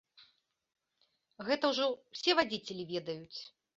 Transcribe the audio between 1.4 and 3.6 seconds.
Гэта ўжо ўсе вадзіцелі ведаюць.